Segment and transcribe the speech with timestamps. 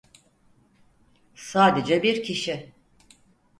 [1.35, 2.73] Sadece bir kişi.